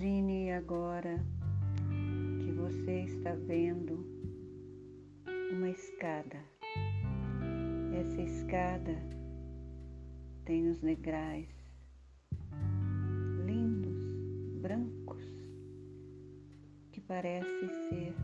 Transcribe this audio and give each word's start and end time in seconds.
Imagine 0.00 0.52
agora 0.52 1.18
que 2.38 2.52
você 2.52 3.00
está 3.00 3.32
vendo 3.34 4.06
uma 5.50 5.68
escada. 5.70 6.38
Essa 7.98 8.22
escada 8.22 8.94
tem 10.44 10.68
os 10.68 10.80
negrais 10.82 11.48
lindos, 13.44 13.98
brancos, 14.62 15.24
que 16.92 17.00
parecem 17.00 17.68
ser 17.88 18.14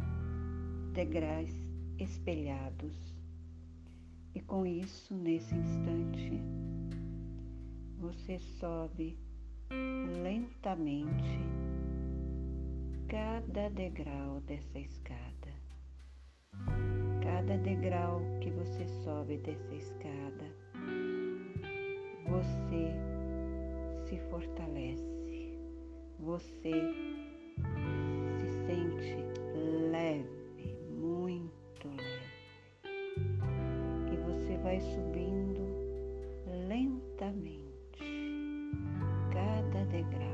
degraus 0.93 1.51
espelhados. 1.99 3.17
E 4.33 4.41
com 4.41 4.65
isso, 4.65 5.13
nesse 5.13 5.53
instante, 5.53 6.41
você 7.99 8.39
sobe 8.39 9.19
lentamente 10.23 11.64
cada 13.15 13.71
degrau 13.71 14.41
dessa 14.41 14.77
escada. 14.77 15.55
Cada 17.23 17.57
degrau 17.59 18.21
que 18.41 18.51
você 18.51 18.89
sobe 19.05 19.37
dessa 19.39 19.73
escada, 19.73 20.51
você 22.27 22.91
se 24.09 24.19
fortalece, 24.31 25.57
você 26.19 26.73
se 28.41 28.51
sente 28.67 29.17
leve, 29.93 30.77
muito 30.91 31.87
leve. 31.87 32.35
E 34.13 34.17
você 34.27 34.59
vai 34.59 34.81
subindo 34.81 35.63
lentamente 36.67 38.01
cada 39.33 39.85
degrau. 39.85 40.34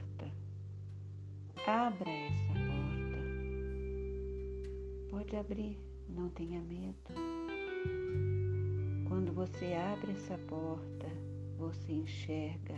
Abra 1.71 2.11
essa 2.11 2.51
porta. 2.51 3.17
Pode 5.09 5.37
abrir, 5.37 5.79
não 6.09 6.27
tenha 6.27 6.59
medo. 6.59 7.13
Quando 9.07 9.31
você 9.31 9.73
abre 9.73 10.11
essa 10.11 10.37
porta, 10.49 11.07
você 11.57 11.93
enxerga 11.93 12.75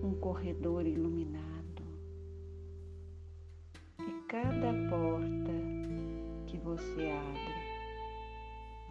um 0.00 0.14
corredor 0.20 0.86
iluminado. 0.86 1.82
E 3.98 4.22
cada 4.28 4.72
porta 4.88 5.52
que 6.46 6.56
você 6.58 7.10
abre, 7.10 7.56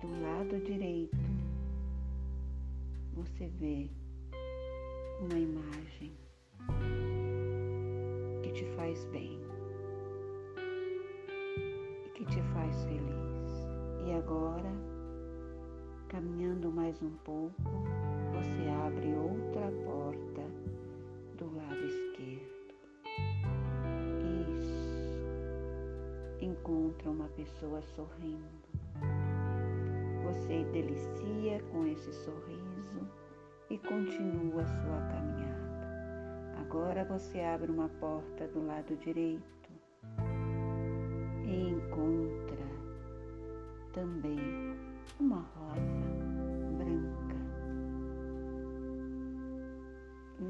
do 0.02 0.22
lado 0.22 0.60
direito, 0.66 1.16
você 3.14 3.48
vê 3.48 3.90
uma 5.22 5.40
imagem 5.40 6.26
te 8.56 8.64
faz 8.78 9.04
bem 9.12 9.38
e 12.06 12.10
que 12.12 12.24
te 12.24 12.42
faz 12.54 12.86
feliz. 12.86 13.68
E 14.08 14.14
agora, 14.14 14.72
caminhando 16.08 16.72
mais 16.72 17.02
um 17.02 17.12
pouco, 17.26 17.54
você 18.32 18.70
abre 18.86 19.14
outra 19.14 19.70
porta 19.84 20.42
do 21.38 21.54
lado 21.54 21.86
esquerdo. 21.86 22.56
Isso. 24.54 25.20
Encontra 26.40 27.10
uma 27.10 27.28
pessoa 27.36 27.82
sorrindo. 27.82 28.40
Você 30.24 30.64
delicia 30.72 31.62
com 31.74 31.86
esse 31.88 32.14
sorriso 32.14 33.06
e 33.70 33.78
continua 33.80 34.66
sua 34.66 35.02
caminhada. 35.12 35.55
Agora 36.76 37.06
você 37.06 37.40
abre 37.40 37.72
uma 37.72 37.88
porta 37.88 38.50
do 38.50 38.66
lado 38.66 38.98
direito 38.98 39.72
e 41.46 41.70
encontra 41.70 42.68
também 43.94 44.76
uma 45.18 45.40
rosa 45.40 45.80
branca, 46.78 47.38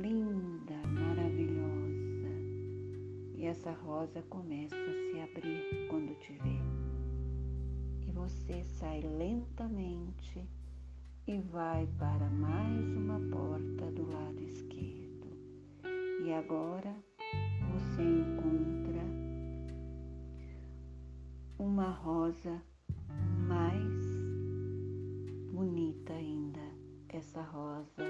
linda, 0.02 0.75
maravilhosa. 0.88 2.31
E 3.36 3.46
essa 3.46 3.72
rosa 3.72 4.24
começa 4.24 4.75
a 4.75 5.12
se 5.12 5.22
abrir 5.22 5.88
quando 5.92 6.18
te 6.18 6.34
vê. 6.34 6.57
E 8.07 8.12
você 8.12 8.63
sai 8.63 9.02
lentamente 9.02 10.44
e 11.28 11.40
vai 11.40 11.88
para 12.00 12.28
mais 12.31 12.97
uma 12.97 13.19
porta 13.30 13.92
do 13.92 14.12
lado 14.12 14.42
esquerdo. 14.42 15.05
E 16.25 16.34
agora 16.34 16.91
você 17.72 18.02
encontra 18.02 19.00
uma 21.59 21.91
rosa 21.91 22.63
mais 23.47 23.94
bonita 25.53 26.13
ainda. 26.13 26.62
Essa 27.09 27.44
rosa 27.44 28.02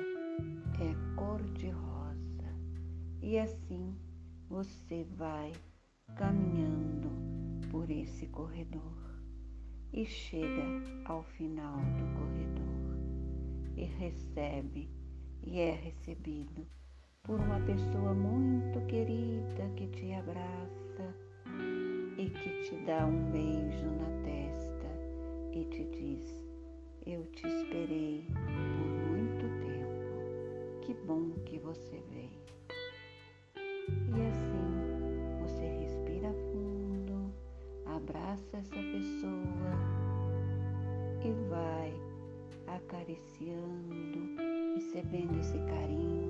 é 0.79 1.15
cor 1.17 1.43
de 1.55 1.69
rosa. 1.71 2.55
E 3.21 3.37
assim 3.37 3.93
você 4.47 5.03
vai 5.17 5.51
caminhando 6.15 7.09
por 7.69 7.91
esse 7.91 8.27
corredor 8.27 9.19
e 9.91 10.05
chega 10.05 10.63
ao 11.03 11.21
final 11.21 11.75
do 11.75 12.17
corredor 12.17 13.75
e 13.75 13.83
recebe 13.83 14.89
e 15.43 15.59
é 15.59 15.71
recebido 15.71 16.65
por 17.25 17.39
uma 17.39 17.59
pessoa 17.61 18.13
muito 18.13 18.79
querida 18.85 19.67
que 19.75 19.87
te 19.87 20.13
abraça 20.13 21.15
e 22.17 22.29
que 22.29 22.49
te 22.63 22.75
dá 22.85 23.05
um 23.05 23.31
beijo 23.31 23.85
na 23.87 24.23
testa 24.23 24.87
e 25.51 25.65
te 25.65 25.83
diz: 25.85 26.43
Eu 27.05 27.23
te 27.31 27.47
esperei 27.47 28.27
por 28.29 29.09
muito 29.09 29.45
tempo, 29.65 30.81
que 30.81 30.93
bom 31.05 31.31
que 31.45 31.57
você 31.59 32.01
veio. 32.11 32.45
E 33.87 34.21
assim 34.27 35.41
você 35.41 35.65
respira 35.79 36.31
fundo, 36.31 37.33
abraça 37.85 38.57
essa 38.57 38.75
pessoa 38.75 40.05
e 41.23 41.31
vai 41.49 41.93
acariciando, 42.67 44.19
recebendo 44.75 45.39
esse 45.39 45.57
carinho, 45.59 46.24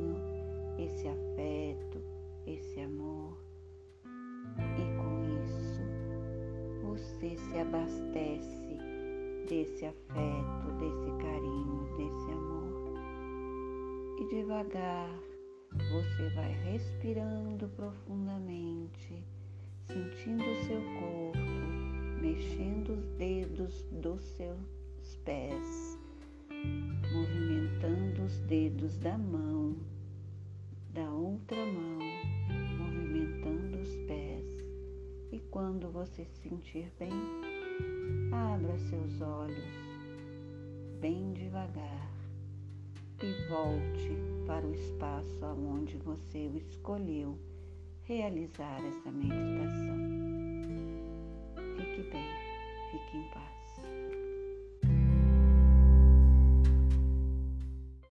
abastece 7.68 8.78
desse 9.48 9.86
afeto, 9.86 10.72
desse 10.80 11.12
carinho, 11.22 11.88
desse 11.98 12.32
amor. 12.32 12.94
E 14.20 14.28
devagar 14.30 15.10
você 15.92 16.30
vai 16.36 16.52
respirando 16.72 17.68
profundamente, 17.76 19.24
sentindo 19.88 20.44
o 20.44 20.64
seu 20.66 20.82
corpo, 21.00 22.22
mexendo 22.22 22.94
os 22.94 23.06
dedos 23.18 23.84
dos 23.92 24.22
seus 24.22 25.16
pés 25.24 25.96
movimentando 27.14 28.24
os 28.24 28.40
dedos 28.42 28.98
da 28.98 29.18
mão, 29.18 29.76
da 30.94 31.10
outra 31.10 31.58
mão, 31.66 32.00
movimentando 32.78 33.78
os 33.78 33.96
pés. 34.08 34.46
E 35.32 35.40
quando 35.52 35.90
você 35.90 36.26
se 36.26 36.50
sentir 36.50 36.92
bem, 37.00 37.12
abra 38.36 38.78
seus 38.90 39.22
olhos 39.22 39.74
bem 41.00 41.32
devagar 41.34 42.12
e 43.24 43.32
volte 43.50 44.18
para 44.46 44.66
o 44.66 44.74
espaço 44.74 45.46
aonde 45.46 45.98
você 45.98 46.48
escolheu 46.48 47.40
realizar 48.04 48.80
essa 48.86 49.12
meditação. 49.12 49.96
Fique 51.78 52.10
bem, 52.12 52.30
fique 52.92 53.18
em 53.18 53.24
paz. 53.32 54.15